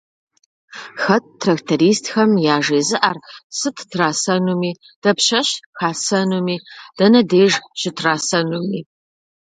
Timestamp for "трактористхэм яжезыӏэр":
1.41-3.17